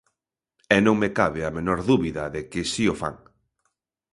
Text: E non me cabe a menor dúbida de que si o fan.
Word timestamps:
E 0.75 0.77
non 0.85 0.95
me 1.01 1.09
cabe 1.19 1.41
a 1.43 1.55
menor 1.57 1.79
dúbida 1.89 2.23
de 2.35 2.41
que 2.51 2.61
si 2.71 2.83
o 2.93 2.95
fan. 3.01 3.15